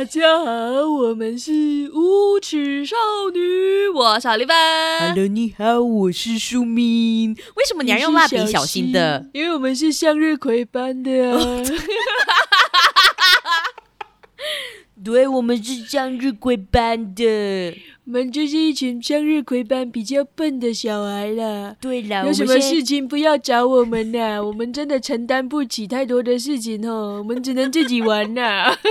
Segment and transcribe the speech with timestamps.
[0.00, 0.44] 大家好，
[0.90, 1.52] 我们是
[1.92, 2.96] 无耻少
[3.34, 4.56] 女，我是小丽芬。
[4.98, 7.34] Hello，你好，我是舒明。
[7.34, 9.28] 为什么你要用蜡笔小新的？
[9.34, 11.38] 因为我们是向日葵班的啊。
[15.04, 17.76] 对，我们是向日葵班的。
[18.06, 21.76] 我们就是一群向日葵班比较笨的小孩啦。
[21.78, 28.74] 对了，有什么事情不要找我们呐、啊，我们真的承担不起太多的事情哦，我们只能自己玩呐。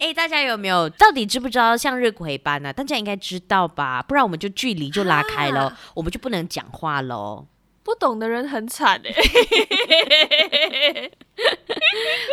[0.00, 2.72] 哎、欸，大家有没有到底知不知道向日葵班呢、啊？
[2.72, 7.46] 大家应该知道吧，不然我们就距离就拉开了，啊、我们就不能讲话喽。
[7.82, 9.12] 不懂的人很惨哎。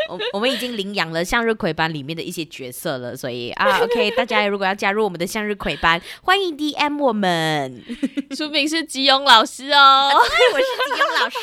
[0.09, 7.83] 我我们已经领养了向日葵班里面的一些角色了，所以啊， OK，大家如果要加入我们的向日葵班，欢迎 DM 我们。
[8.35, 11.37] 书名是吉勇老师哦，对，我是吉勇老师。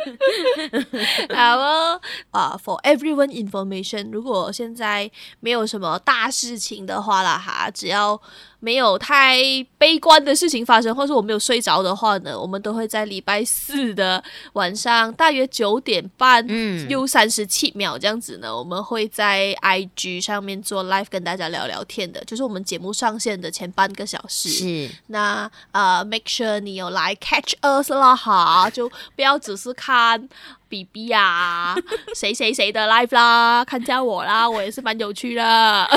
[1.34, 8.20] 好哦，啊、uh,，For everyone information，如果现在没有什么大事情的话啦，哈，只要
[8.58, 9.38] 没有太
[9.78, 14.22] 悲观的事情发生，或是我没有睡着的话呢，我们都会在礼拜四的
[14.54, 24.48] 晚上大约九点半，嗯，又三十七秒这样子呢，我们会在 IG 上面做 live 跟大家聊聊天的，就是我们节目上线的前半个小时。
[24.48, 29.89] 是，那呃，make sure 你有来 catch us 啦，哈，就不要只是看
[30.68, 31.74] BB 啊，
[32.14, 35.88] 谁谁谁的 live 啦，看加我啦，我也是蛮有趣的。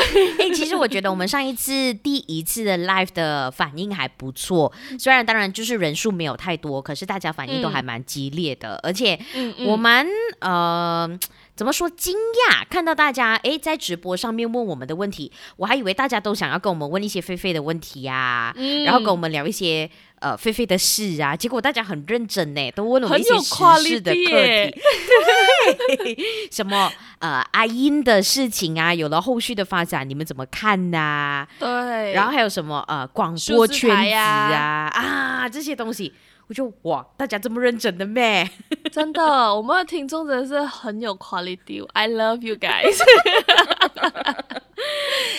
[0.56, 9.20] 其实我觉得我们上一次第一次的 live 的反应还不错，虽然当然就是人数没有太多，可是大家反应都还蛮激烈的，而且
[9.66, 10.08] 我蛮
[10.40, 11.20] 呃。
[11.56, 12.66] 怎么说惊讶？
[12.68, 19.88] 看到大家诶在直播上面问我们的问题，我还以为大家都想要跟我们问一些菲菲的问题呀、啊，嗯、然后跟我们聊一些
[20.20, 21.36] 呃菲菲的事啊。
[21.36, 23.56] 结果大家很认真呢，都问了我们一些时
[23.88, 24.26] 事的课题，
[25.98, 26.18] 对，
[26.52, 31.48] 什么呃阿英的事情啊，有了后续的发展，你们怎么看呢、啊？
[31.60, 36.12] 对，然后还有什么呃广播圈子啊啊这些东西。
[36.48, 38.50] 我就哇，大家这么认真的咩？
[38.92, 39.24] 真的，
[39.56, 41.86] 我们的听众真的是很有 quality。
[41.94, 43.00] I love you guys。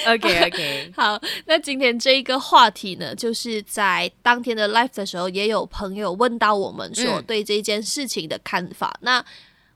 [0.06, 8.90] OK OK， 好，那今天这一个话题呢，就是在当天的 live 的时候，也有朋友问到我们说对这件事情的看法。
[9.00, 9.24] 嗯、那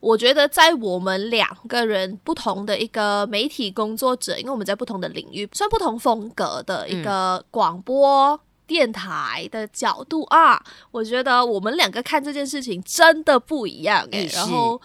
[0.01, 8.31] 我觉得，在我们两个人不同的一个媒体工作者，因为我们在不同的领域，算不同风格的一个广播。
[8.31, 14.37] 嗯电台的角度啊，我觉得我们两个看这件事情真的不一样诶、欸。
[14.37, 14.79] 然后，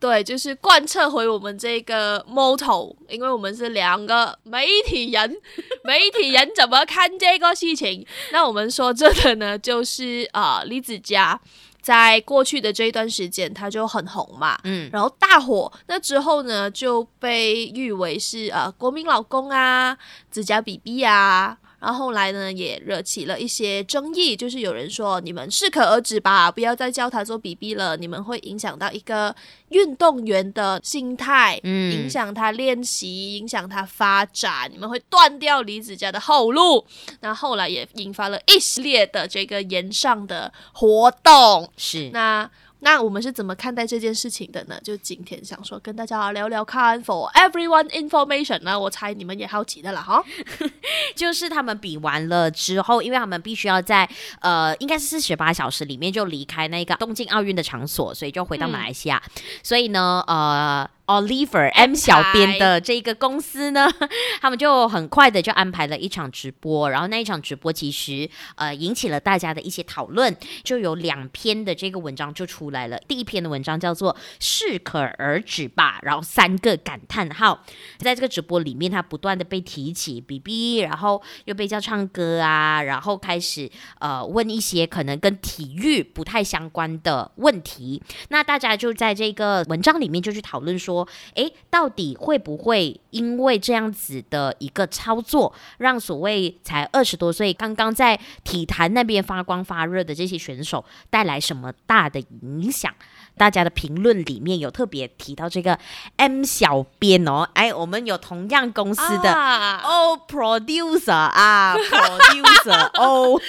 [0.00, 5.36] 对，就是贯彻回我们这个 motto，因为我们是两个媒体人，
[5.84, 8.04] 媒体人怎么看这个事情？
[8.32, 11.40] 那我们说这个呢，就是啊、呃，李子嘉
[11.80, 19.96] 在过去的这一段时间，他就很红嘛，嗯，然后大火，那之后呢，就被誉为是呃国民老公啊，
[20.28, 21.56] 子嘉 BB 啊。
[21.80, 29.34] 然后后来呢，也惹起了一些争议，就是有人说，你们适可而止吧，不要再叫他做 BB 了，你们会影响到一个
[29.68, 36.84] 运动员的心态，嗯，影响他练习，影响他发展，你们会断掉李子嘉的后路。
[37.20, 42.50] 那后来也引发了一系列的这个延上的活动，是那。
[42.80, 44.78] 那我们是怎么看待这件事情的呢？
[44.84, 48.60] 就今天想说跟大家聊聊看，for everyone information。
[48.60, 50.22] 呢我猜你们也好奇的了哈，
[51.16, 54.08] 就是他们比完了之后，因为他们必须要在
[54.40, 59.22] 呃，应该是四十八小时里面就离开那个东京奥运的场所，所以就回到马来西亚。
[59.62, 60.88] 所以呢，呃。
[61.08, 63.88] Oliver M 小编的这个公司呢，
[64.42, 72.98] 他们就很快的就安排了一场直播，然后那一场直播其实呃引起了大家的一些讨论，就有两篇的这个文章就出来了。
[73.08, 77.64] 第一篇的文章叫做“适可而止吧”，然后三个感叹号。
[77.96, 83.70] 在这个直播里面，他不断的被提起 BB，然后又被叫唱歌啊，然后开始
[84.00, 88.02] 呃问一些可能跟体育不太相关的问题。
[88.28, 90.97] 那大家就在这个文章里面就去讨论说。
[91.34, 102.94] 诶，到底会不会因为这样子的一个操作，让所谓才二十多岁、刚刚在体坛那边发光发热的这些选手带来什么大的影响？
[103.36, 105.78] 大家的评论里面有特别提到这个
[106.16, 113.40] M 小编哦，哎，我们有同样公司的哦、啊 oh, producer 啊，producer 哦。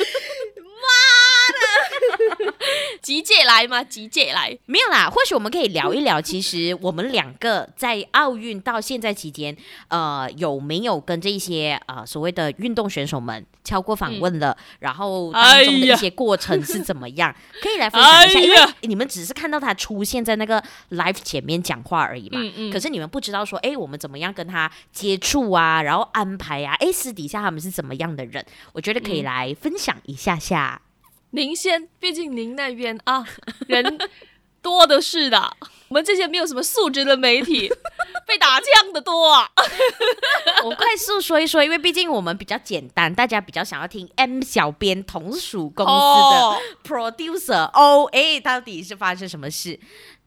[2.29, 2.53] 妈的！
[3.01, 3.83] 集结来吗？
[3.83, 5.09] 集结来，没有啦。
[5.09, 9.55] 或许我们可以聊一聊，其实我们两个在奥运到现在期间，
[9.87, 14.51] 呃，有没有跟这些呃所谓的运动选手们敲过访问了？
[14.51, 17.29] 嗯、然后当中的一些过程是怎么样？
[17.29, 22.39] 哎、可以来分享一下，因为你们只是看到他出现在那个 live 前面讲话而已嘛。
[22.39, 22.71] 嗯嗯。
[22.71, 25.81] 可是你们不知道说，哎，我们怎么样跟他接触啊？
[25.81, 26.75] 然后安排啊？
[26.79, 28.45] 哎，私底下他们是怎么样的人？
[28.73, 30.81] 我觉得可以来分享一下下。
[31.31, 33.25] 您先，毕竟您那边啊，
[33.67, 33.97] 人
[34.61, 35.55] 多的是的。
[35.89, 37.67] 我们这些没有什么素质的媒体，
[38.27, 39.49] 被打枪的多啊。
[40.63, 49.79] 我快速说一说，因为毕竟我们比较简单，大家比较想要听 M 小编同属公司的 producer O A，到底是发生什么事？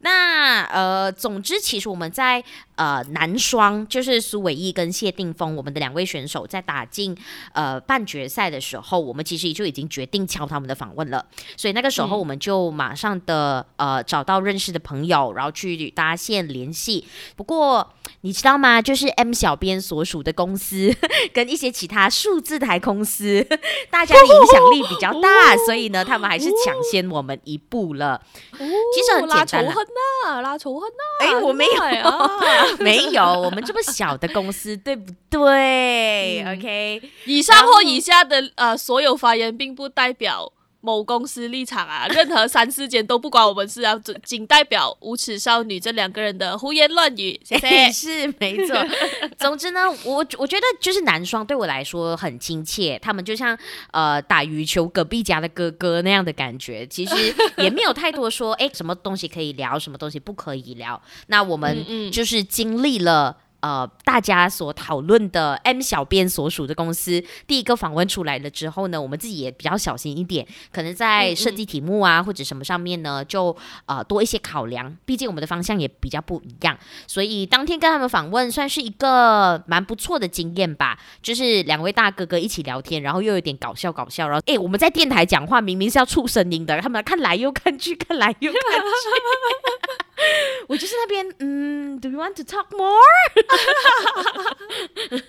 [0.02, 2.42] 那呃，总之，其实我们在
[2.74, 7.16] 呃男双，就是苏伟毅跟谢定峰，我们的两位选手在打进
[7.52, 11.24] 呃半决赛的时候，我们其实就已经决定敲他们的访问了。
[11.56, 17.06] 所以那个时候，我们就马上的呃找到认识的朋友，然后去搭线联系。
[17.36, 18.82] 不过你知道吗？
[18.82, 20.92] 就是 M 小编所属的公司
[21.32, 23.46] 跟一些其他数字台公司，
[23.88, 28.20] 大家的影响力比较大，所以呢，他们还是抢先我们一步了。
[28.50, 29.72] 其实很简单了。
[29.94, 31.24] 那拉仇恨呐！
[31.26, 32.30] 哎，我没有，啊、
[32.80, 40.52] 没有， 我们这么小的公司，对不对、嗯、？OK，以上或以下的呃所有发言，并不代表。
[40.82, 47.40] 某公司立场啊， 任何三四间都不关我们事啊，仅仅代表无耻少女这两个人的胡言乱语。
[47.42, 47.90] 谢谢。
[47.90, 48.76] 是没错。
[49.38, 53.56] 总之呢，我我觉得就是男双对我来说很亲切，他们就像
[53.92, 56.86] 呃打羽球隔壁家的哥哥那样的感觉。
[56.86, 61.00] 其实也没有太多说，哎，什么东西可以聊，什么东西不可以聊。
[61.28, 63.36] 那我们就是经历了。
[63.62, 73.56] 呃，大家所讨论的 M 小编所属的公司，第一个访问出来了之后呢，我们自己也比较小心一点，可能在设计题目啊、嗯嗯、或者什么上面呢，就
[73.86, 74.94] 呃多一些考量。
[75.04, 76.76] 毕竟我们的方向也比较不一样，
[77.06, 80.98] 所以当天跟他们访问算是一个蛮不错的经验吧。
[81.22, 90.01] 就是两位大哥哥一起聊天，然后又有点搞笑搞笑，然后诶，我们在电台讲话明明是要出声音的，他们看来又看去，看来又看去。
[90.68, 92.92] 我就是那边，嗯，Do you want to talk more？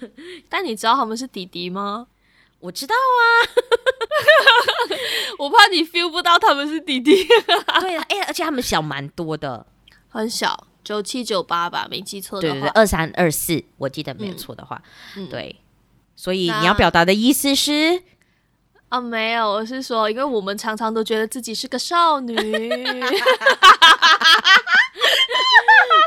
[0.49, 2.07] 但你知道他们是弟弟吗？
[2.59, 3.23] 我知道啊，
[5.39, 7.25] 我怕你 feel 不到他们是弟弟。
[7.81, 9.65] 对啊，哎，而且他们小蛮多的，
[10.07, 14.81] 很小，九七九八吧，没记错的话，对对对，二三二四，我记得没有错的话，
[15.17, 15.59] 嗯、对。
[16.15, 18.01] 所以你要表达的意思是？
[18.87, 22.33] 啊，没有，我是说，因为我们常常都觉得自己是个少女。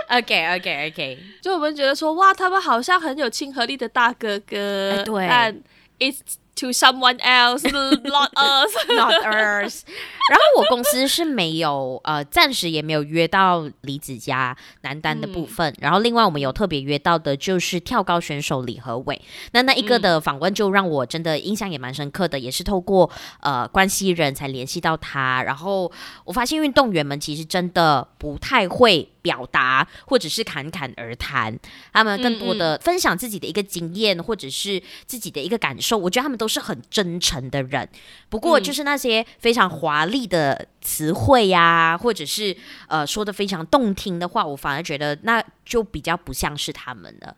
[0.09, 4.57] OK OK OK， 就我们觉得说，哇，他们好像很有亲和力的大哥哥，
[4.97, 5.63] 呃、对，但
[5.99, 6.19] it's
[6.55, 9.85] to someone else, not us, not us。
[10.31, 15.71] 然后我公司是没有，呃，暂时也没有约到李子嘉男单的部分。
[15.73, 19.21] 嗯、然后另外我们有特别约到的，就是跳高选手李和伟。
[19.53, 23.09] 那那一个的访问就让我真的印象也蛮深刻的，也是透过
[23.41, 25.43] 呃关系人才联系到他。
[25.43, 25.93] 然后
[26.25, 29.13] 我发现运动员们其实真的不太会。
[29.27, 31.59] 表达或者是侃侃而谈，
[31.93, 35.99] 他们更多的分享自己的一个经验，嗯嗯，或者是自己的一个感受。
[35.99, 37.89] 我觉得他们都是很真诚的人。
[38.29, 42.57] 不过就是那些非常华丽的词汇呀，或者是
[42.87, 47.35] 呃说的非常动听的话，我反而觉得那就比较不像是他们了。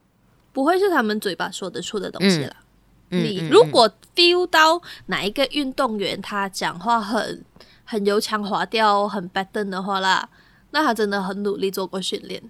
[0.52, 2.54] 不会是他们嘴巴说得出的东西了。
[3.11, 7.42] 嗯、你如果 feel 到哪一个运动员他讲话很
[7.85, 10.28] 很油腔滑调、很 pattern 的话啦。
[10.70, 12.42] 那他真的很努力做过训练。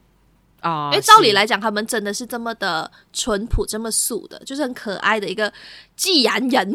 [0.60, 5.52] 哦，因为照理来讲，他们真的是这么的淳朴、这么素的，就是很可爱的一个
[5.94, 6.75] 既然人，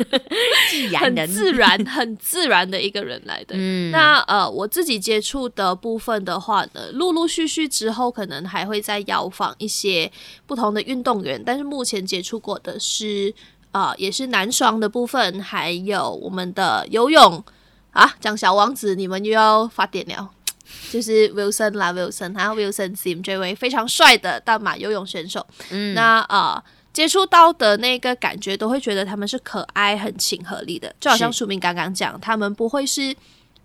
[0.70, 3.54] 既然人，很自然、很自然的一个人来的。
[3.58, 10.10] 嗯，那呃，我自己接触的部分的话呢，陆陆续续之后可能还会再邀访一些
[10.46, 13.34] 不同的运动员，但是目前接触过的是
[13.72, 17.44] 啊、呃，也是男双的部分，还有我们的游泳。
[17.92, 20.30] 啊，讲小王子，你们又要发电了。
[20.90, 25.46] 就是 Wilson 啦，Wilson，还有 Wilson Sim 这位非常帅的大马游泳选手。
[25.70, 26.62] 嗯，那呃，
[26.92, 30.94] 接触到的那个感觉，都会觉得他们是可爱、很亲和力的。
[30.98, 33.14] 就好像书明刚刚讲，他们不会是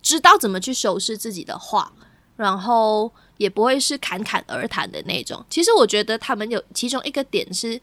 [0.01, 1.91] 知道怎么去修饰自己的话，
[2.35, 5.43] 然后也不会是侃侃而谈的那种。
[5.49, 7.81] 其实我觉得他们有其中一个点是，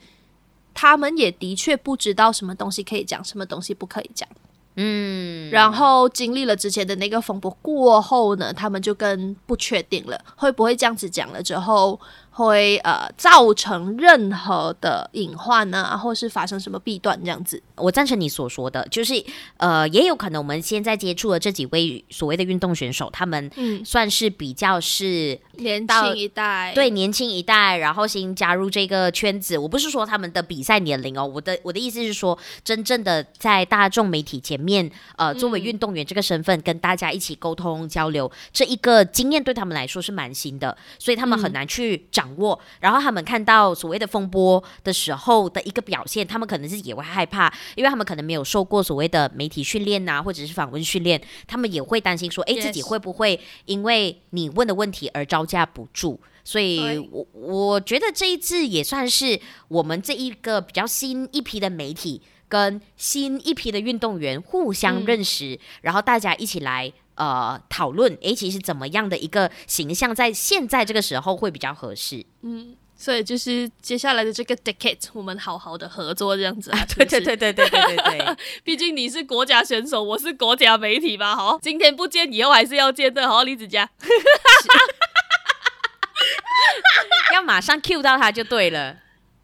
[0.72, 4.28] 他们也的确不知道什么东西可以讲，什么东西不可以讲。
[4.76, 12.00] 嗯，然后经历了之前的那个风波过后呢，他们就更不确定了，会不会这样子讲了之后，
[12.32, 17.62] 会呃造成任何的隐患呢、啊，或是发生什么弊端这样子。
[17.76, 19.14] 我赞成你所说的，就是
[19.58, 23.50] 呃，也有可能我们现在接触的这几位所谓的运动选手，他们
[23.84, 29.58] 算是比较是年轻一代，对年轻一代，然后新加入这个圈子。
[29.58, 42.58] 我不是说他们的比赛年龄哦，我的我的意思是说，真正的在大众媒体前面，呃，作为运动员这个身份，跟大家一起沟通交流，这一个经验对他们来说是蛮新的，所以他们很难去掌握。
[42.80, 47.52] 然后他们看到所谓的风波的时候的一个表现，他们可能是也会害怕。
[47.74, 56.18] 因为他们可能没有受过所谓的媒体训练呐，或者是访问训练，他们也会担心说，哎，自己会不会因为你问的问题而招架不住？
[56.44, 72.24] 所以我我觉得这一次也算是我们这一个比较新一批的媒体跟新一批的运动员互相认识，嗯、然后大家一起来呃讨论，哎，其实怎么样的一个形象在现在这个时候会比较合适？
[72.42, 72.76] 嗯。
[72.94, 76.86] 所以就是接下来的这个 decade，我们好好的合作这样子啊。
[76.94, 81.34] 对对对对对对对对， 毕竟你是国家选手，我是国家媒体吧？
[81.34, 83.26] 好， 今天不见，以后还是要见的。
[83.26, 83.90] 好，李子佳，
[87.34, 88.96] 要马上 cue 到他就对了。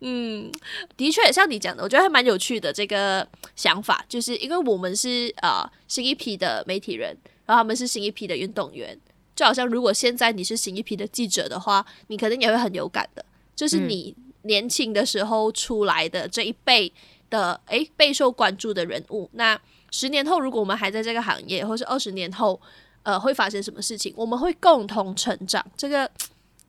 [0.02, 0.52] 嗯，
[0.96, 7.16] 的确像你讲的，我觉得还蛮有趣的这个想法，就是因为我们是啊、呃、新一批的媒体人，
[7.48, 8.96] 然后他们是新一批的运动员，
[9.34, 13.24] 就好像如果现在你是新一批的记者的话，你肯定也会很有感的。
[13.56, 16.92] 就是你年轻的时候出来的这一辈
[17.30, 19.30] 的诶、欸，备受关注的人物。
[19.32, 19.58] 那
[19.90, 22.60] 十年后，如果我们还在这个行业，或是二十年后，
[23.04, 24.12] 呃，会发生什么事情？
[24.14, 25.64] 我们会共同成长。
[25.74, 26.10] 这个。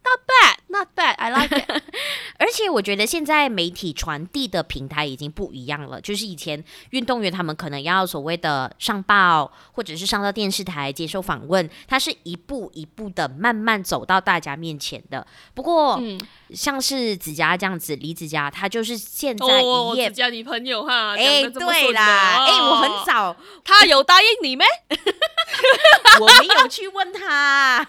[0.01, 1.15] Not bad, not bad.
[1.17, 1.83] I like it.
[2.37, 5.99] 而且我觉得现在媒体传递的平台已经不一样了。
[5.99, 15.25] 就是以前运动员他们可能要所谓的上报，或者是上到电视台接受访问，他是一步一步的慢慢走到大家面前的。
[15.53, 16.19] 不过，嗯、
[16.51, 20.09] 像是子佳这样子，李子佳，他就是现在一夜。
[20.09, 21.15] 梓嘉，你朋友哈？
[21.17, 24.63] 哎，对啦，哎、哦，我很早，他有答应你没？
[26.19, 27.85] 我没有去问他，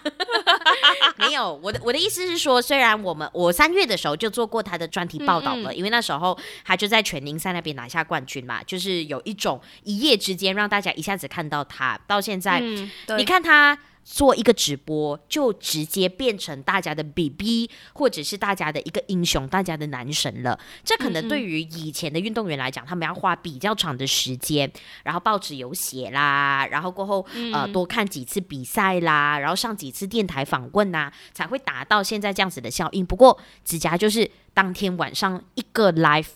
[1.19, 1.61] 没有。
[1.63, 13.77] 我的我的意思是说，虽然我们我三月的时候就做过他的专题报道了，嗯嗯，因为那时候他就在全宁赛那边拿下冠军嘛，就是有一种一夜之间让大家一下子看到他，到现在，嗯、你看他。
[14.03, 20.59] 做一个直播，就直接变成大家的 BB，或者是大家的一个英雄，大家的男神了。
[20.85, 24.71] 这可能对于以前的运动员来讲，他们要花比较长的时间，
[25.05, 33.07] 然后报纸有写啦，然后过后呃多看几次比赛啦，然后上几次电台访问呐，才会达到现在这样子的效应。
[33.07, 36.27] 不过指甲就是当天晚上一个 live，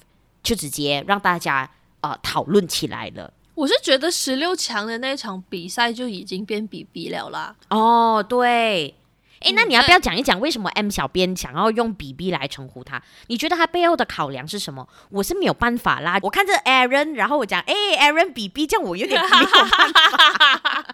[0.42, 1.68] 就直接让大家
[2.00, 3.33] 呃讨论起来了。
[3.54, 7.54] 我是觉得十六强的那场比赛就已经变比比了啦。
[7.70, 8.94] 哦，对，
[9.40, 13.02] 哎，那你要不要讲一讲为什么 M 小编想要用比比来称呼他？
[13.28, 14.88] 你觉得他背后的考量是什么？
[15.10, 16.18] 我是没有办法啦。
[16.22, 20.86] 我看着 Aaron，然后我讲，哎，Aaron 比比，这样我有点没有办法。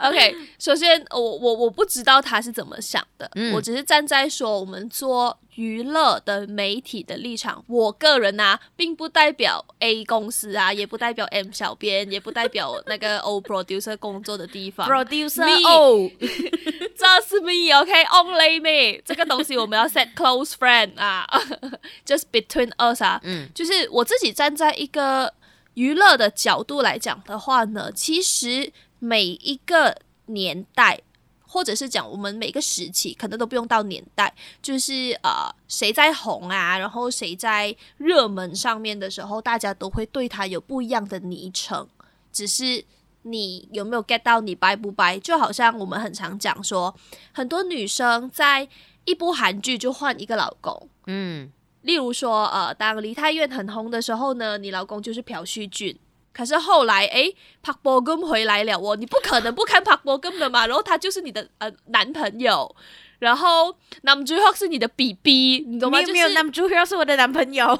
[0.08, 14.88] OK，首先我我我不知道他是怎么想的，嗯、我只是站在说我们做娱乐的媒体的立场，我个人呐、啊，并不代表 A 公司啊，也不代表 M 小编，也不代表那个 O producer 工作的地方。
[14.88, 16.10] Producer O，
[16.96, 18.96] 这是 me，OK，Only、okay?
[18.96, 21.26] me，这个东西我们要 set close friend 啊，
[22.06, 25.32] just between us 啊，嗯，就是我自己站在一个
[25.74, 28.72] 娱乐的角度来讲的话呢，其实。
[29.02, 31.00] 每一个年代，
[31.52, 41.88] 或者是讲我们每个时期，可能都不用到年代，就是呃，谁在红啊，然后谁在热门上面的时候，大家都会对他有不一样的昵称。
[42.30, 42.84] 只是
[43.22, 44.40] 你有没有 get 到？
[44.40, 45.18] 你掰不掰？
[45.18, 46.94] 就好像我们很常讲说，
[47.32, 48.68] 很多女生在
[49.04, 51.50] 一部韩剧就换一个老公，嗯，
[51.82, 55.98] 例如说呃，当梨泰院很红的时候呢，你老公就是朴叙俊。
[56.32, 60.66] 可是后来，诶，朴宝根回来了哦，你不可能不看 PUBGUM 的嘛。
[60.66, 62.74] 然后他就是你的呃男朋友，
[63.18, 65.98] 然后男主角是你的 BB，你懂吗？
[66.00, 67.76] 没有，男主角是我的男朋友，啊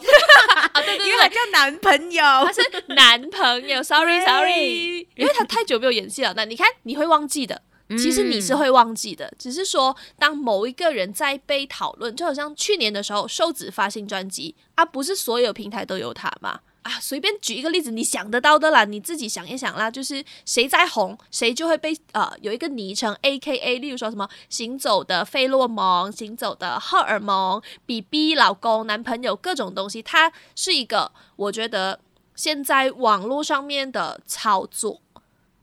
[0.83, 2.61] 对对对， 因为他叫男朋友，他是
[2.95, 6.35] 男朋友，sorry sorry，因为他太久没有演戏了。
[6.37, 16.61] 那你看，你会忘记的，其实你是会忘记的，嗯、只是说当某一个人在被讨论，就好像去年的时候，瘦子发新专辑啊，不是所有平台都有他嘛。
[16.83, 19.91] 啊，随便举一个例子，你想得到的啦，你自己想一想啦。
[19.91, 32.01] 就是谁在红，谁就会被呃有一个昵称，AKA，例如说什么行走的费洛蒙、行走的荷尔蒙、BB 老公、男朋友各种东西，它是一个我觉得
[32.35, 35.03] 现在网络上面的操作，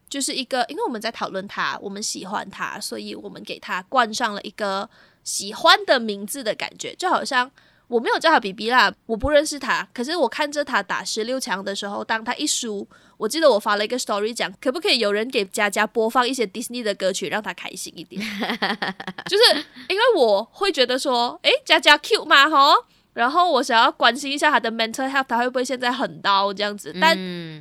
[0.08, 4.88] 就是一个，因为我们在讨论他，我们喜欢他，所以我们给他冠上了一个
[5.24, 7.50] 喜欢的名字的感觉，就好像
[7.88, 18.22] 我没有叫他 BB 啦，我不认识他，可是我看着他打十六强的时候，当他一输，我记得我发了一个 story 讲，可不可以有人给佳佳播放一些 Disney 的歌曲，让他开心一点？
[19.30, 22.86] 就是因为我会觉得说，诶，佳佳 cute 嘛，吼。
[23.14, 26.96] 然后我想要关心一下他的 mental health，他会不会现在很刀这样子？
[27.02, 27.18] 但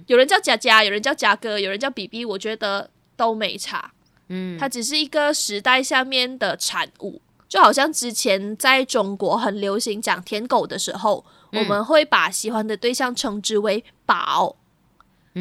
[0.07, 3.91] 有人叫佳佳，有人叫佳哥，有人叫 BB，我觉得都没差。
[4.29, 14.57] 嗯，它只是一个时代下面的产物，就好像之前在中国很流行讲舔狗的时候，嗯、我们会把喜欢的对象称之为宝。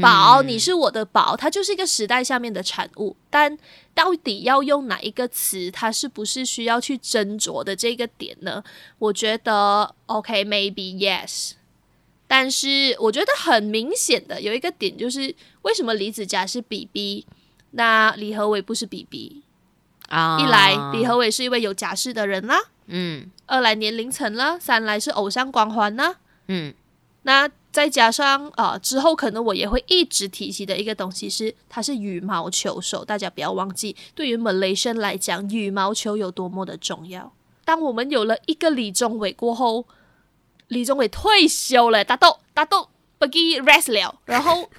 [0.02, 3.16] 宝，你是我的宝，它就是一个时代下面的产物。
[3.30, 3.58] 但
[3.94, 8.62] 到底要用哪一个词，它是不是需要去斟酌的这个点呢？
[9.00, 11.54] 我觉得 OK，maybe yes。
[12.28, 17.26] 但是我觉得很明显的有一个点就是，为什么李子嘉是 BB，
[17.72, 19.44] 那李和伟不是 BB
[20.10, 20.40] 啊？
[20.40, 22.58] 一来李和伟是一位有家室的人啦，
[22.88, 23.30] 嗯。
[23.48, 26.16] 二来年龄层了，三来是偶像光环呢，
[26.48, 26.74] 嗯。
[27.24, 37.34] 那再加上啊、呃，之后可能我也会一直提起的一个东西是，他是羽毛球手，大家不要忘记，对于 Malaysian 来讲，羽毛球有多么的重要。
[37.64, 39.86] 当我们有了一个李宗伟过后，
[40.68, 44.70] 李宗伟退休了，打斗打斗不给 rest 了，然后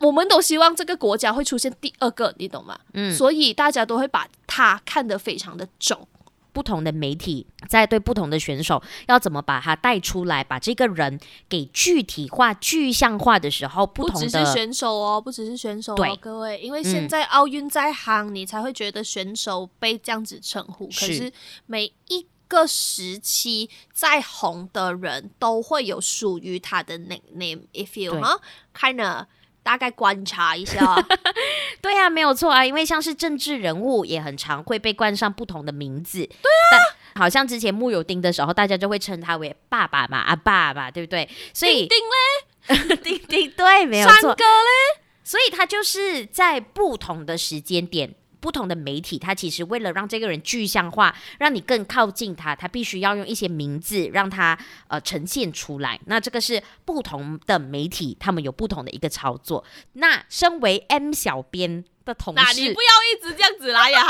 [0.00, 2.78] 我们都希望这个国家会出现第二个，你懂吗？
[2.92, 6.06] 嗯，所以大家都会把它看得非常的重。
[6.52, 11.18] 不同的媒体在对不同的选手要怎么把他带出来，把这个人
[11.48, 20.90] 给具体化、具象化的时候，不同的不只是选手哦，不只是选手哦，对各位，因为现在奥运在行，嗯，你才会觉得选手被这样子称呼。
[20.90, 21.32] 是可是
[21.66, 28.40] 每一个时期在红的人都会有属于他的 nickname，if you 哈
[28.76, 29.26] ，kinda。
[29.70, 30.96] 大概观察一下，
[31.80, 36.82] 对啊，没有错啊，因为像是政治人物也很常会被冠上不同的名字，对啊，
[37.14, 41.28] 好像之前木有丁的时候，大家就会称他为爸爸嘛，啊爸爸，对不对？
[41.54, 48.12] 所以丁嘞， 丁丁对，没有错，三哥嘞，所以他就是在不同的时间点。
[48.40, 56.00] 不同的媒体，它其实为了让这个人具象化，让你更靠近他，他必须要用一些名字让他呃呈现出来。
[56.06, 59.64] 那这个是不同的媒体，他们有不同的一个操作。
[59.94, 64.00] 那身为 M 小编的同事，那你不要一直这样子来呀，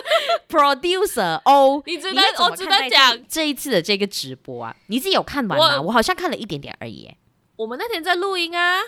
[0.48, 5.76] Producer O，你只能我只能讲这一次的这个直播啊，你自己有看完吗？
[5.80, 7.14] 我，我好像看了一点点而已。
[7.56, 8.80] 我们那天在录音啊，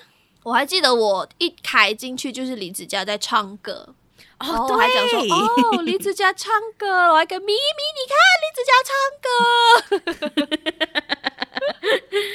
[0.45, 3.95] 我还记得我一开进去就是李子嘉在唱歌。
[4.41, 7.59] 哦，对，还讲说 哦，李子嘉唱歌，我还跟咪咪，
[7.97, 9.29] 你看李子嘉唱歌。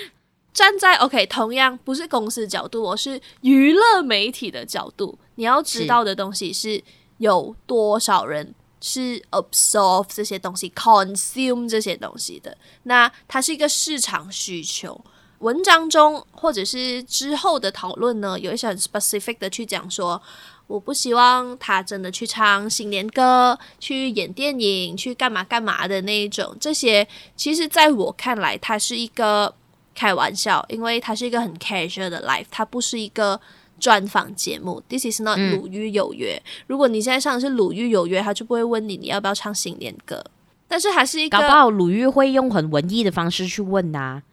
[0.53, 6.83] 站在 OK，同样不是公司角度，我是娱乐媒体的角度，你要知道的东西是
[7.17, 12.55] 有多少人是 absorb 这些东西，consume 这些东西的。
[12.83, 15.03] 那它是一个市场需求。
[15.39, 20.21] 文章中或者是之后的讨论呢，有一些很 specific 的去讲说。
[20.67, 26.55] 我不希望他真的去唱新年歌，去演电影，去干嘛干嘛的那一种。
[26.59, 29.53] 这些其实在我看来，他是一个
[29.93, 33.39] 开玩笑，因为他是一个很 casual 的 life，他不是一个
[33.79, 34.81] 专访节目。
[34.89, 36.41] This is not 鲁豫有约。
[36.43, 40.23] 嗯、如果你现在上的是鲁豫有约，他就不会问你你要不要唱新年歌。
[40.67, 44.23] 但是还是一个，搞不好鲁豫会用很文艺的方式去问呐、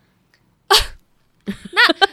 [0.68, 0.76] 啊。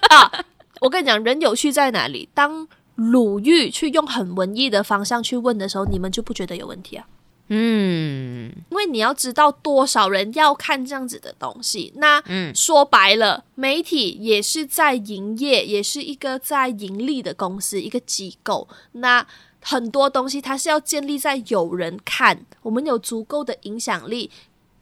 [0.10, 0.46] 那啊，
[0.82, 2.28] 我跟你讲，人有趣在哪里？
[2.34, 7.08] 当鲁豫去用很文艺的方向去问的时候，你们就不觉得有问题啊？
[7.50, 11.94] 嗯，因为你要知道多少人要看这样子的东西。
[11.96, 18.68] 那嗯，说白了，媒体也是在营业，也是一个在盈利的公司，一个机构。
[18.94, 19.26] 那
[19.62, 24.30] 很多东西它是要建立在有人看，我们有足够的影响力，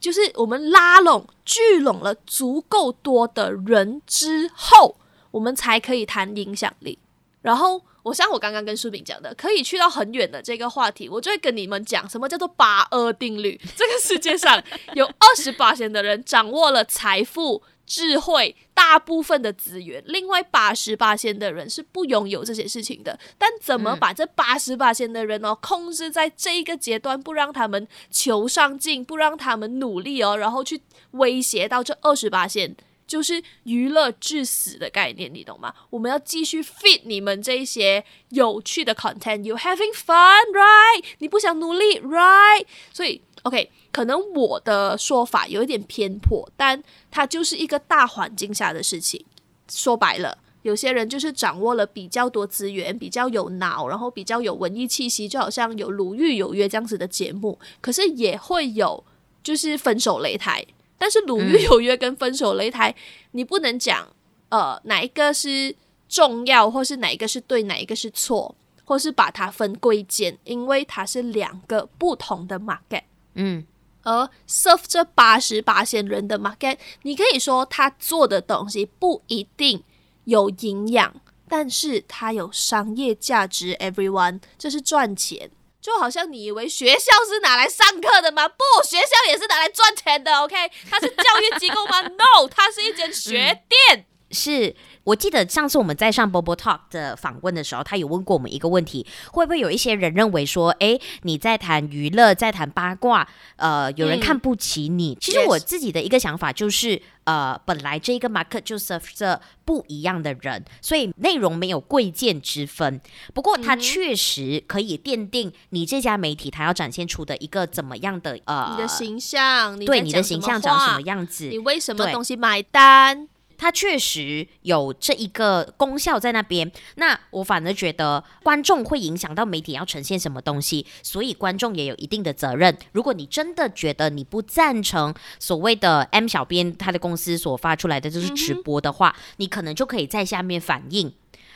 [0.00, 4.96] 就是我们拉拢、聚拢了足够多的人之后，
[5.30, 6.98] 我们才可以谈影响力。
[7.42, 7.82] 然后。
[8.06, 13.60] 我像我刚刚跟书炳讲的，可以去到很远的这个话题，我就会跟你们讲什么叫做八二定律。
[13.74, 14.62] 这个世界上
[14.94, 23.18] 有二十八仙的人掌握了财富、智慧、大部分的资源，另外八十八仙的人是不拥有这些事情的。
[23.36, 32.76] 但怎么把这八十八仙的人哦控制在这一个阶段，不让他们求上进，不让他们努力哦，然后去威胁到这二十八仙。
[33.06, 35.72] 就是娱乐至死的概念，你懂吗？
[35.90, 41.04] 我们要继续 feed 你们这一些有趣的 content，you having fun，right？
[41.18, 42.66] 你不想努力，right？
[42.92, 49.24] 所以，OK，可能我的说法有一点偏颇，但它就是一个大环境下的事情。
[49.68, 59.04] 说白了，有些人就是掌握了比较多资源，比较有脑，然后比较有文艺气息，就好像有鲁豫有约这样子的节目，可是也会有。
[59.46, 60.66] 就是分手擂台。
[60.98, 62.94] 但是鲁豫有约跟分手擂台，嗯、
[63.32, 64.08] 你不能讲
[64.48, 65.74] 呃哪一个是
[66.08, 68.54] 重要，或是哪一个是对，哪一个是错，
[68.84, 73.02] 或是把它分贵贱，因为它是两个不同的 market。
[73.34, 73.66] 嗯，
[74.02, 79.82] 而 serve 这八十八仙人的 market，你可以说他做的东西不一定
[80.24, 81.14] 有营养，
[81.48, 83.74] 但是它有商业价值。
[83.74, 85.50] Everyone，这是赚钱。
[85.86, 88.48] 就好像你以为学校是拿来上课的吗？
[88.48, 90.36] 不，学校也是拿来赚钱的。
[90.40, 90.56] OK，
[90.90, 92.02] 它是教育机构吗？
[92.18, 94.00] No，它是一间学店。
[94.00, 94.74] 嗯、是
[95.06, 105.14] 我记得上次我们在上 Bobo Talk 的访问的时候，他有问过我们一个问题：会不会有一些人认为说，哎，你在谈娱乐，在谈八卦，呃，有人看不起你？
[105.14, 107.00] 嗯、其实我自己的一个想法就是。
[107.26, 113.00] 呃，本来这一个 market 就 serve 着不一样的人，所以内容没有贵贱之分。
[113.34, 123.26] 不过，它确实可以奠定你这家媒体它要展现出的一个怎么样的呃你的形象，对你的形象长什么样子，你为什么东西买单？
[123.56, 126.70] 它确实有这一个功效在那边。
[126.96, 132.76] 那我反而觉得观众会影响到媒体要呈现什么东西，所以观众也有一定的责任。
[132.92, 141.12] 如果你真的觉得你不赞成所谓的 M 小编他的公司所发出来的就是直播的话，嗯、你可能就可以在下面反映。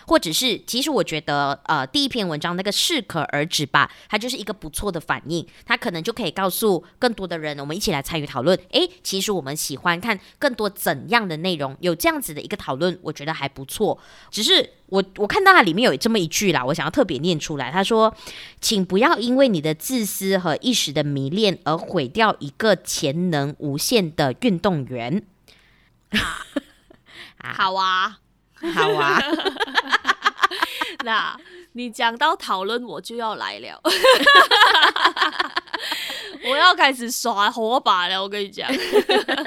[0.06, 8.58] 或者是，其实我觉得，呃，第一篇文章那个适可而止吧，它就是一个不错的反应，它可能就可以告诉更多的人，我们一起来参与讨论。
[8.70, 13.98] 诶，其实我们喜欢看更多怎样的内容，有这样子的一个讨论，我觉得还不错。
[14.30, 18.14] 只是我我看到它里面有这么一句啦，我想要特别念出来，他说
[18.60, 25.22] ：“请不要因为你的自私和一时的迷恋而毁掉一个潜能无限的运动员。”
[27.38, 28.18] 好啊。
[28.74, 29.18] 好啊，
[31.04, 31.36] 那
[31.72, 33.80] 你讲到讨论，我就要来了，
[36.44, 38.22] 我要开始耍火把了。
[38.22, 38.68] 我跟你讲，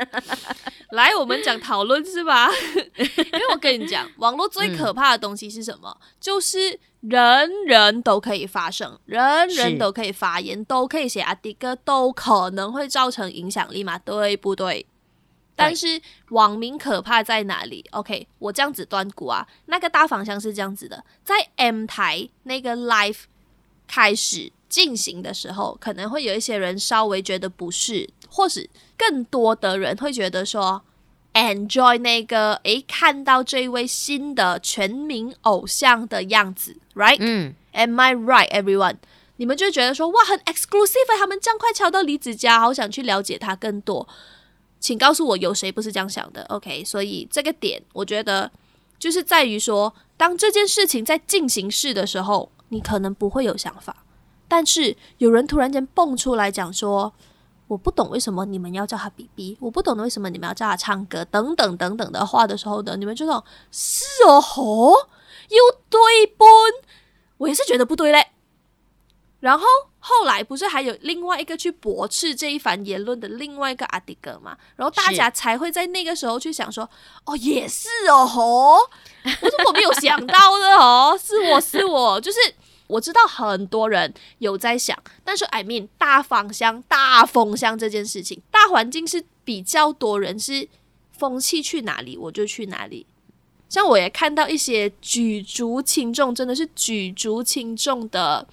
[0.92, 2.50] 来，我们讲讨论是吧？
[2.98, 5.96] 因为我跟你讲，网络最可怕的东西是什么？
[6.02, 14.00] 嗯、就是人人都可以发声，人人都可以发言，都可以写阿迪哥，都可能会造成影响力嘛？
[14.00, 14.86] 对不对？
[15.56, 23.20] 但是网民可怕在哪里？OK，我这样子断估啊，那个大方向是这样子的，在 M 台那个 live
[23.88, 30.82] 开始进行的时候，可能会有一些人稍微觉得不适，或是更多的人会觉得说
[31.34, 37.18] enjoy 那个诶，看到这位新的全民偶像的样子，right？
[37.20, 38.98] 嗯，Am I right, everyone？
[39.38, 44.08] 你们就觉得说哇，很 exclusive，他们这样快敲到李子嘉，好想去了解他更多。
[44.84, 48.52] 请告诉我，有谁不是这样想的？OK，所以这个点我觉得
[49.00, 54.04] 就是在于说，当这件事情在进行式的时候，你可能不会有想法，
[54.50, 57.14] 但是有人突然间蹦出来讲说
[57.70, 63.42] ：“我不懂为什么你们要叫他 BB，我不懂为什么你们要叫他唱歌，等等等等的话的时候呢，你们就说：
[63.72, 64.92] 是哦吼，
[65.48, 65.58] 又
[65.90, 66.44] 对不？
[67.38, 68.33] 我也是觉得不对嘞。
[69.44, 69.66] 然后。
[70.06, 74.54] 后来不是还有另外一个去驳斥这一番言论的另外一个阿迪哥嘛？
[74.76, 76.84] 然后大家才会在那个时候去想说
[77.24, 78.74] ：“哦，也是哦，吼，
[79.24, 82.38] 我说我没有想到的哦，是我是我，就是
[82.88, 90.68] 我知道很多人有在想，但是 I mean 大方向、大风向这件事情，大环境是比较多人是
[91.18, 93.08] 风气去哪里我就去哪里。
[93.70, 98.46] 像我也看到一些举足轻重，真的是举足轻重的。”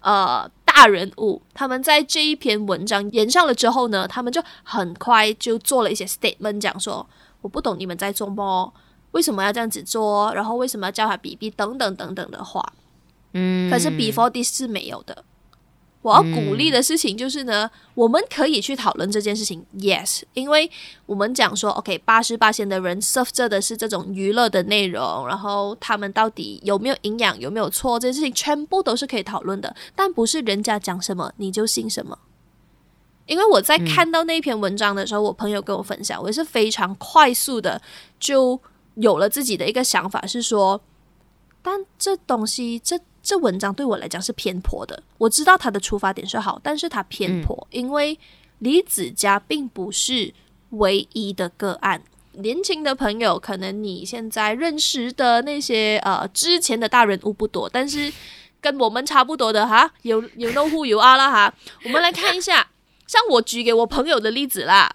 [0.00, 7.06] 呃，大人物他们在这一篇文章言上了之后呢，他们就很快就做了一些 statement，讲说
[7.40, 8.72] 我不懂你们在做么，
[9.10, 12.72] 为什么要这样子做，然后为什么要叫他 BB 等等等等的话，
[13.32, 15.24] 嗯，可是 before this 是没有的。
[16.00, 20.70] 我要鼓励的事情就是呢，嗯、我们可以去讨论这件事情，yes，因为
[21.06, 32.16] 我们讲说，OK，八十八线的人 serve 着的是这种娱乐的内容，然后他们到底有没有营养，有没有错，这件事情全部都是可以讨论的，但不是人家讲什么你就信什么。
[33.26, 37.82] 因为我在看到那篇文章的时候，嗯、我朋友跟我分享，我也是非常快速的
[38.20, 38.58] 就
[38.94, 40.80] 有了自己的一个想法，是说，
[41.60, 43.00] 但这东西这。
[43.28, 45.02] 这文章对我来讲是偏颇的。
[45.18, 48.18] 我知道他的出发点是好，但是他偏颇，嗯、因为
[48.60, 50.32] 李子嘉并不是
[50.70, 52.02] 唯一的个案。
[52.32, 58.10] 年轻的朋友，可能你现在认识的那些呃之前的大人物不多，但是
[58.62, 61.54] 跟我们差不多的哈，有有 know who you are 啦哈。
[61.84, 62.66] 我们来看一下，
[63.06, 64.90] 像我举给我朋友的例子啦，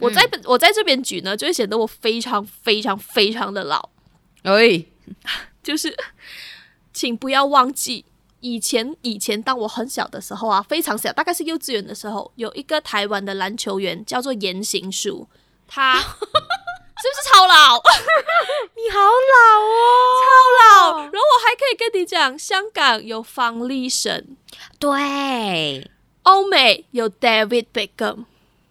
[0.00, 3.90] 我在、嗯、我在这边举呢，就会显得我非常非常非常的老。
[4.42, 4.84] 哎，
[5.62, 5.96] 就是。
[6.96, 8.06] 请不要忘记，
[8.40, 15.28] 以前以前当我很小的时候啊，非常小，大概是幼稚园的时候，有一个台湾的篮球员叫做言行书，
[15.68, 17.76] 他 是不是超老？
[18.74, 19.70] 你好老哦，
[20.22, 20.98] 超老。
[21.02, 24.34] 然后我还可以跟你讲，香港有方力申，
[24.78, 25.90] 对，
[26.22, 28.24] 欧美有 David Beckham。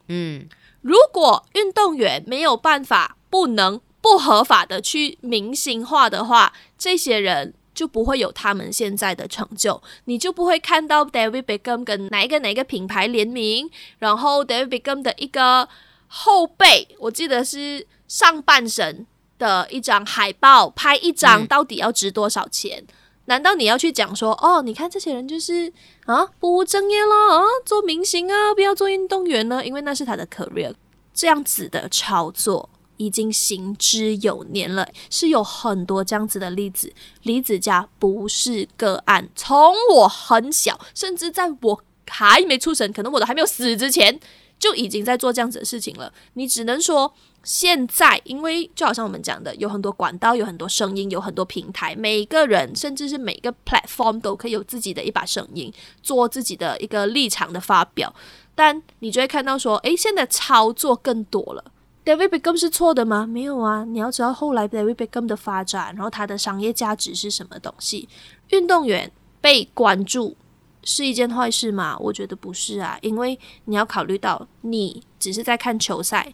[0.07, 0.49] 嗯，
[0.81, 7.53] 如果运动员没有办法，不能不合法的去明星化的话，这些人。
[7.75, 15.67] 就不会有他们现在的成就，你就不会看到 David Beckham 跟哪一个哪一个品牌联名，然后 David Beckham 的一个
[16.07, 19.05] 后背，我记得是上半身
[19.37, 22.81] 的一张海报，拍一张到底要值多少钱？
[22.87, 22.93] 嗯、
[23.25, 25.71] 难道你要去讲说，哦，你看这些人就是
[26.05, 29.65] 啊不务正业了啊，做明星啊，不要做运动员呢？
[29.65, 30.73] 因为那是他的 career，
[31.13, 32.69] 这样子的操作。
[32.97, 36.91] 已经行之有年了，是有很多这样子的例子。
[37.23, 44.19] 李子嘉不是个案，从我很小，甚至在我还没出生，可能我都还没有死之前，
[44.59, 46.13] 就已经在做这样子的事情了。
[46.33, 58.13] 你只能说现在，因为就好像我们讲的，有很多管道，有很多声音，有很多平台，每个人甚至是每个 platform 都可以有自己的一把声音，做自己的一个立场的发表。
[58.55, 61.63] 但你就会看到说，诶，现在操作更多了。
[62.05, 63.25] David Beckham 是错的吗？
[63.25, 68.07] 没有啊，你要知道后来 David Beckham 的发展，然后他的商业价值是什么东西。
[68.49, 70.37] 运动员被关注
[70.83, 71.97] 是一件坏事吗？
[71.99, 76.31] 我觉得不是啊，因为你要考虑到你只是在看球赛，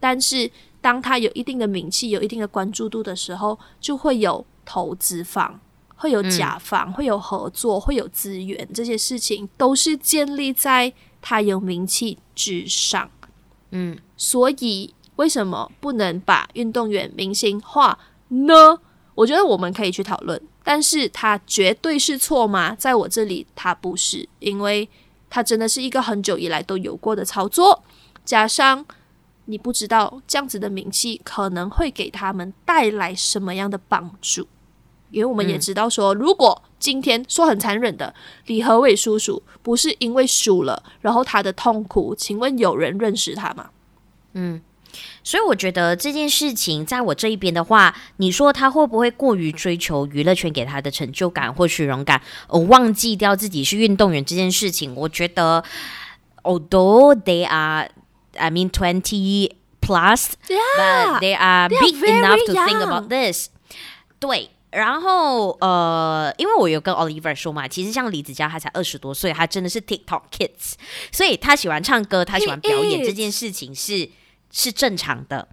[0.00, 5.60] 但是当他有一定的名气、有一定的关注度的时候，就会有投资方、
[5.96, 10.90] 会有甲方、嗯、会有合作、会有资源，这些事情都是建立在
[11.20, 13.10] 他有名气之上。
[13.76, 18.78] 嗯，所以为什么不能把运动员明星化呢？
[19.16, 22.74] 我觉得我们可以去讨论，但是他绝对是错吗？
[22.76, 24.88] 在我这里，他不是，因为
[25.28, 27.82] 他真的是一个很久以来都有过的操作，
[28.24, 28.84] 加上
[29.46, 34.46] 你不知道这样子的名气可能会给他们带来什么样的帮助，
[35.14, 38.12] 因为我们也知道说，如果今天说很残忍的，
[38.46, 43.70] 李和伟叔叔不是因为输了，然后他的痛苦，请问有人认识他吗？
[44.32, 44.60] 嗯，
[45.22, 54.92] 所以我觉得这件事情在我这一边的话，你说他会不会过于追求娱乐圈给他的成就感或虚荣感，而忘记掉自己是运动员这件事情？
[54.96, 55.62] 我觉得
[56.42, 57.88] ，although they are,
[58.36, 63.50] I mean, twenty plus, yeah, but they are big enough to think about this。
[64.18, 64.50] 对。
[64.74, 70.72] 然后，呃，因为我有跟 Oliver 说嘛，其实像李子嘉，他才二十多岁，他真的是 TikTok kids，
[71.12, 74.10] 所以他喜欢唱歌，他喜欢表演这件事情是
[74.50, 75.46] 是正常的。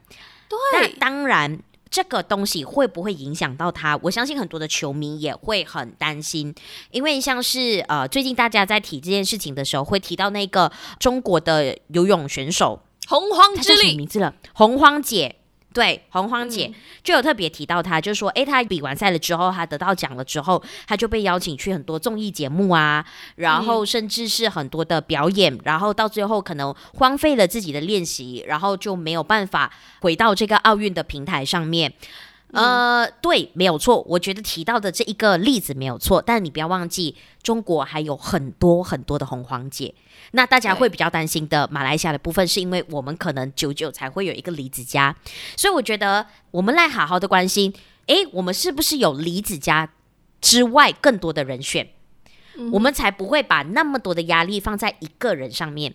[0.50, 3.96] 对，那当然，这个东西会不会影响到他？
[4.02, 6.54] 我相信很多的球迷也会很担心，
[6.90, 14.34] 因为像是呃，最近大家在提这件事情的时候，会提到那个中国的游泳选手洪荒之力，什么名字了？
[14.54, 15.36] 洪荒姐。
[15.74, 23.06] 对，洪荒姐、嗯、就有特别提到她，就是说，诶，她比完赛了之后，她得到奖了之后，她就被邀请去很多综艺节目啊，
[23.36, 31.94] 然后甚至是很多的表演，嗯、然后到最后可能荒废了自己的练习，然后就没有办法回到这个奥运的平台上面。
[32.54, 39.94] 呃，对，没有错，我觉得提到的这一个例子没有错，但你不要忘记，中国还有很多很多的洪荒姐。
[40.32, 45.16] 那大家会比较担心的马来西亚的部分，是因为我们可能久久才会有一个离子家，
[45.56, 47.74] 所以我觉得我们来好好的关心，
[48.08, 49.94] 诶，我们是不是有离子家
[50.40, 51.90] 之外更多的人选，
[52.58, 55.94] 嗯、我们才不会把那么多的压力放在一个人上面。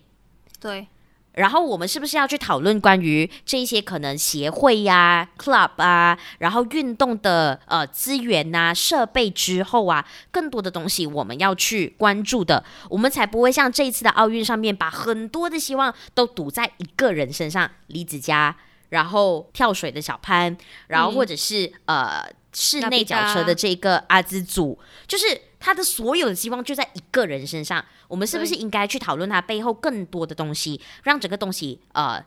[0.60, 0.88] 对。
[1.36, 18.56] 然后我们是不是要去讨论关于这些可能协会呀、club 啊，然后运动的呃资源呐、设备之后啊，更多的东西我们要去关注的，我们才不会像这一次的奥运上面把很多的希望都赌在一个人身上，李子嘉，
[18.88, 20.56] 然后跳水的小潘，
[20.88, 22.24] 然后或者是、呃
[22.56, 25.24] 室内脚车的这个阿兹祖，就是。
[25.58, 32.22] 他的所有的希望就在一个人身上，我们是不是应该去讨论他背后更多的东西，让整个东西呃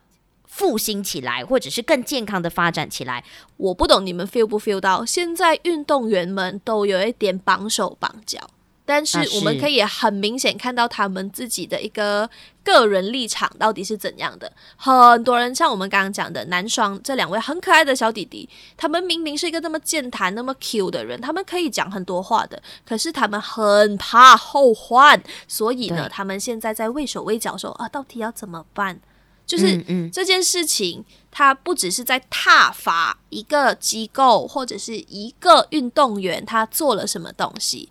[0.45, 3.23] 复兴起来，或者是更健康的发展起来？
[3.55, 8.49] 我不懂你们 feel 不 feel 到，现在运动员们都有一点绑手绑脚。
[8.89, 12.27] 但是我们可以很明显看到他们自己的一个
[12.63, 14.51] 个人立场到底是怎样的。
[14.77, 28.99] 很多人像我们刚刚讲的男双这两位很可爱的小弟弟，他们明明是一个那么健谈、那么 Q 的人，他们可以讲很多话的，可是他们很怕后患，所以呢，他们现在在畏手畏脚说啊，到底要怎么办？
[29.45, 37.89] 就是这件事情，他不只是在挞伐一个机构或者是一个运动员，他做了什么东西。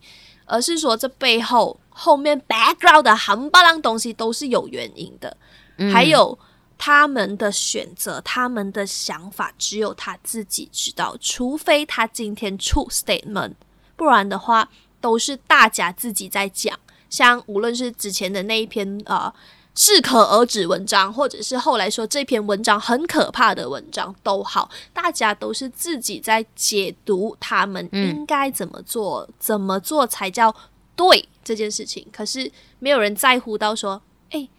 [0.48, 5.36] 而是说这背后后面 background 的很巴浪东西都是有原因的，
[5.76, 6.36] 嗯、还有
[6.76, 11.16] 他们的选择、他们的想法，只有他自己知道。
[11.20, 13.54] 除非他今天出 statement，
[13.96, 14.68] 不然的话
[15.00, 16.78] 都是大家自己在讲。
[17.10, 19.32] 像无论是之前的那一篇呃
[19.78, 30.52] 适可而止文章，或者是后来说这篇文章很可怕的文章都好，大家都是自己在解读他们应该怎么做，嗯、怎么做才叫
[30.96, 32.04] 对这件事情。
[32.12, 34.50] 可是没有人在乎到说，诶，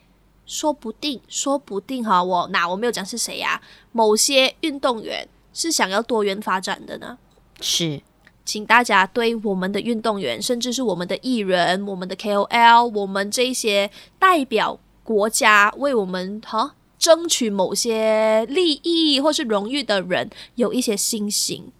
[0.46, 3.62] 说不定，说不定哈，我哪我没有讲是谁呀、啊？
[3.92, 7.18] 某些运动员是想要多元发展的呢，
[7.60, 8.02] 是。
[8.46, 14.80] 请大家对我们的运动员，甚至是我们的艺人、我们的 KOL、我们这些代表
[15.10, 21.72] 国家为我们哈争取某些利益或是荣誉的人，有一些信心。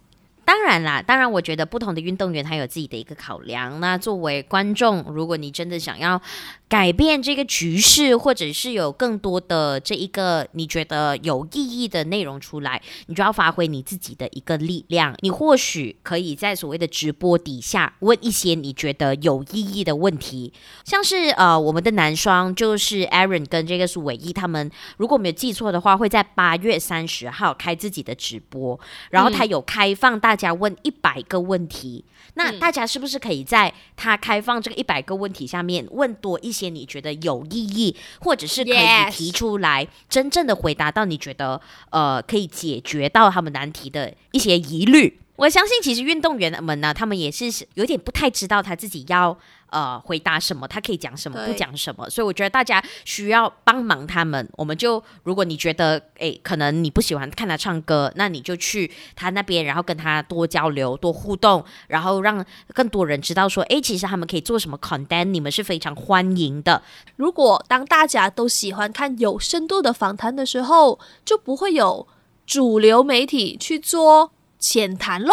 [0.50, 3.78] 当然啦，当然，我觉得不同的运动员他有自己的一个考量。
[3.78, 6.20] 那作为观众，如果你真的想要
[6.66, 15.14] 改变这个局势，或者是有更多的这一个你觉得有意义的内容出来，你就要发挥你自己的一个力量。
[15.20, 20.52] 你或许可以在所谓的直播底下问一些你觉得有意义的问题，
[20.84, 30.39] 像是呃，我们的男双就是 Aaron 跟这个苏伟一他们，如果没有记错的话，会在八月三十号开自己的直播，然后他有开放大。
[30.40, 45.20] 家问一百个问题，那大家是不是可以在他开放这个一百个问题下面问多一些你觉得有意义，或者是可以提出来真正的回答到你觉得呃可以解决到他们难题的一些疑虑？
[45.40, 49.36] 我相信其实运动员们呢，他们也是有点不太知道他自己要。
[49.72, 50.66] 呃，回答什么？
[50.66, 51.46] 他可以讲什么？
[51.46, 52.10] 不讲什么？
[52.10, 54.44] 所以我觉得大家需要帮忙他们。
[54.56, 66.82] 我们就，如果你觉得，诶，可能你不喜欢看他唱歌，那你就去他那边，然后跟他多交流、多互动，然后让更多人知道说，诶，其实他们可以做什么 content，你们是非常欢迎的。
[67.14, 72.08] 如果当大家都喜欢看有深度的访谈的时候，就不会有
[72.44, 75.32] 主流媒体去做浅谈喽。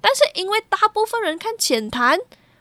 [0.00, 2.18] 但是因为大部分人看浅谈。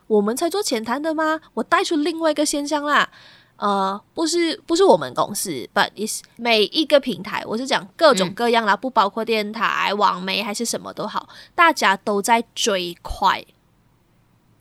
[0.07, 1.41] 我们才做浅谈的吗？
[1.53, 3.09] 我带出另外一个现象啦，
[3.57, 13.45] 呃，不是不是我们公司，but is 每一个平台，我是讲各种各样啦，嗯、不包括电台、网媒还是什么都好，大家都在追快，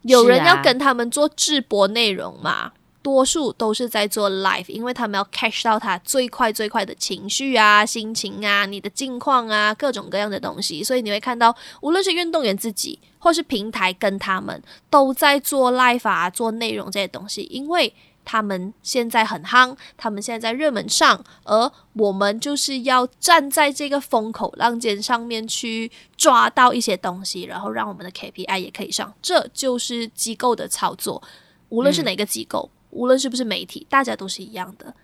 [0.03, 2.73] 有人要跟他们做直播内容嘛？
[3.07, 31.23] 多数都是在做 live，因为他们要 catch 到他最快最快的情绪啊、心情啊、你的近况啊、各种各样的东西，所以你会看到，无论是运动员自己或是平台跟他们都在做 live 啊、做内容这些东西，因为他们现在很夯，他们现在在热门上，而我们就是要站在这个风口浪尖上面去抓到一些东西，然后让我们的 KPI 也可以上，这就是机构的操作，
[31.69, 32.69] 无论是哪个机构。
[32.73, 34.95] 嗯无论是不是媒体，大家都是一样的。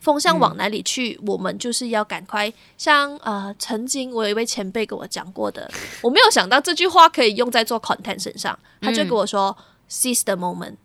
[0.00, 2.52] 风向往哪里去，嗯、我们就是要赶快。
[2.78, 5.68] 像呃，曾经我有一位前辈跟我讲过的，
[6.02, 8.56] 我没有想到这句话可以用在做 content 身上。
[8.80, 10.76] 他就跟我说、嗯、：“seize the moment。”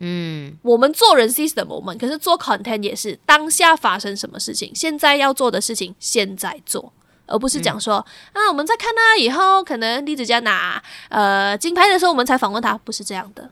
[0.00, 6.92] 嗯，我们做人 seize the moment，可是做 content 也是当下发生什么事情，现在要做的事情现在做，
[7.26, 13.50] 而不是讲说、嗯、啊，我们再看他以后可能李子嘉拿呃金牌的时候，我们才访问他，不是这样的。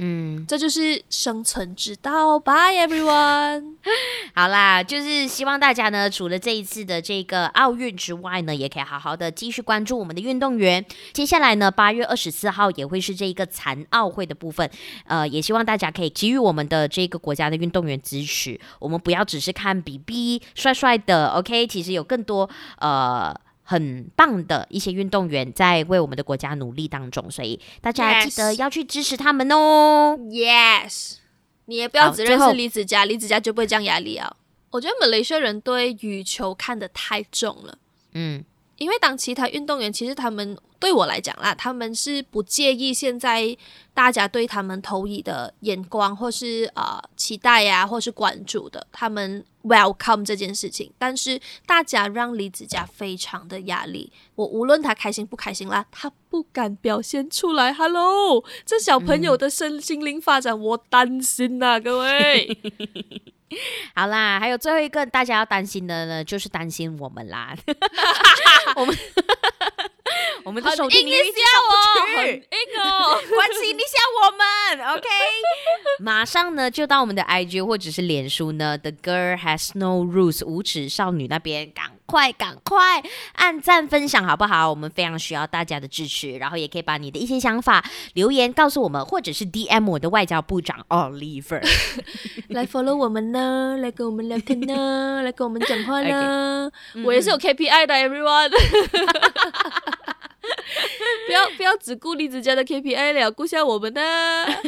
[0.00, 2.38] 嗯，这就是生存之道。
[2.38, 3.74] Bye everyone。
[4.32, 10.84] 好啦，就是希望大家呢，除了这一次的这个奥运之外呢，也可以好好的继续关注我们的运动员。
[11.12, 14.70] 接下来呢，八月二十四号也会是这一个残奥会的部分。
[15.06, 18.60] 呃，也希望大家可以给予我们的这个国家的运动员支持。
[18.78, 21.66] 我们不要只是看 BB 帅帅的，OK？
[21.66, 23.34] 其实有更多呃。
[23.70, 30.16] 很棒的一些运动员在为我们的国家努力当中，所以大家记得要去支持他们哦。
[30.30, 31.16] Yes，
[31.66, 34.34] 你也不要只认识李子嘉，李子嘉就不会这样压力啊。
[34.70, 37.76] 我觉得马来西亚人对羽球看得太重了，
[38.12, 38.42] 嗯，
[38.78, 40.56] 因为当其他运动员其实他们。
[40.80, 43.56] 对我来讲啦，他们是不介意现在
[43.92, 50.92] 大家对他们投以的眼光，或是呃期待呀、或是关注的，他们 welcome 这件事情。
[50.96, 57.72] 但是大家让李子嘉非常的压力，我无论他开心不开心啦，他不敢表现出来。
[57.72, 62.56] Hello，这小朋友的身心灵发展，我担心呐、啊，各位。
[63.94, 67.54] 好啦，还有最后一个大家要担心的呢，就是担心我们啦。
[68.76, 68.96] 我们。
[70.48, 71.18] 我们的手机一下
[71.68, 72.40] 我，很硬
[72.82, 75.06] 哦， 关心一下我们，OK？
[76.00, 83.02] 马上呢就到我们的 IG 或者是脸书呢，The Girl Has No Rules 无耻少女那边，赶快赶快
[83.34, 84.70] 按赞分享好不好？
[84.70, 87.84] 我们非常需要大家的支持，然后也可以把你的一些想法
[88.14, 91.60] 留言告诉我们，或者是 DM 我的外交部长 Oliver
[92.48, 96.72] 来 follow 我们呢，来跟我们聊天呢， 来跟我们讲话呢。
[96.94, 97.04] Okay.
[97.04, 98.50] 我也是有 KPI 的，everyone。
[101.26, 104.00] 不要不要只顾李子家的 KPI 了，顾下我们呢。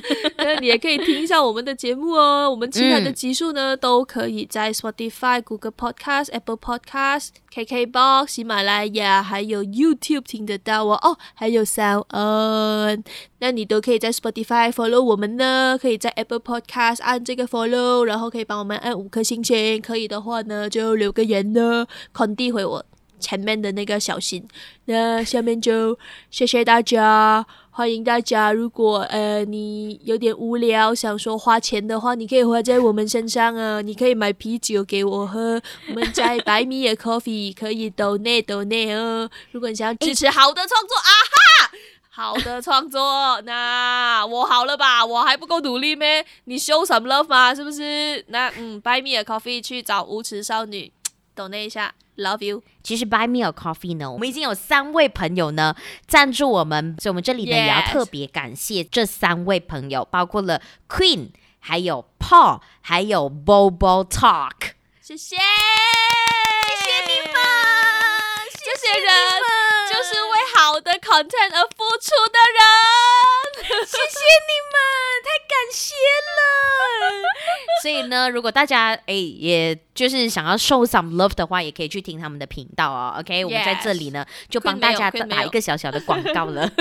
[0.36, 2.50] 那你也可以听一下我们的节目哦。
[2.50, 10.98] 我们其他的集数呢，嗯、都可以在 Spotify、Google Podcast、Apple Podcast、KKBox、喜马拉雅还有 YouTube 听得到哦。
[11.02, 13.02] 哦，还有 Sound On，
[13.38, 19.80] 那你都可以在 Spotify follow 我们呢，可以在 Apple Podcast 按这个 follow，然后可以帮我们按五颗星星。
[19.80, 22.84] 可以的话呢，就留个言呢，contact 回我。
[23.20, 24.46] 前面的那个小心，
[24.86, 25.98] 那下面就
[26.30, 28.52] 谢谢大家，欢迎大家。
[28.52, 33.80] 如果呃你有点无聊，想说花钱的话，你可以花在我们身上啊。
[33.80, 39.30] 你可以买啤酒给我喝，我们在 Buy Me a Coffee 可以 donate donate 哦。
[39.52, 41.70] 如果你想要支持好的创作啊哈，
[42.10, 45.04] 好的创作，那我好了吧？
[45.06, 46.24] 我还不够努力咩？
[46.44, 47.54] 你 show some love 吗？
[47.54, 48.24] 是不是？
[48.28, 50.92] 那嗯，Buy Me a Coffee 去找无耻少女
[51.34, 51.94] donate 一下。
[52.20, 52.62] Love you。
[52.82, 55.74] 其实 Buy Me a Coffee 呢，我们已经有三位朋友呢
[56.06, 64.72] 赞助我们，所以我们这里呢.也要特别感谢这三位朋友，包括了 Queen，还有 Paul，还有 Bobo Talk。
[65.00, 65.42] 谢谢，谢
[66.84, 67.34] 谢你们，
[68.52, 69.12] 这些人
[69.88, 73.39] 就是为好的 content 而付出的人。
[73.62, 74.76] 谢谢你们，
[75.24, 76.38] 太感谢了。
[77.82, 83.16] 所以呢，如果大家哎，也就是想要 show some love 的话，也可以去听他们的频道哦。
[83.18, 83.44] OK，Yes.
[83.44, 86.70] 我们在这里呢，就帮大家打一个小小的广告了。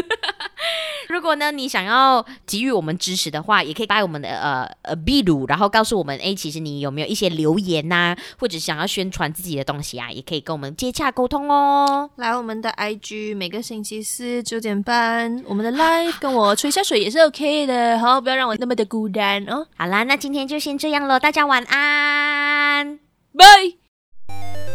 [1.09, 12.07] 如果呢，你想要给予我们支持的话，也可以把我们的呃呃秘鲁，然后告诉我们，哎，其实你有没有一些留言呐、啊，或者想要宣传自己的东西啊，也可以跟我们接洽沟通哦。
[12.17, 19.67] 来我们的 IG，每个星期四九点半，我们的 live 跟我吹下水也是 OK 的，好，不要让我那么的孤单哦。
[19.75, 22.99] 好啦，那今天就先这样喽，大家晚安，
[23.37, 24.68] 拜。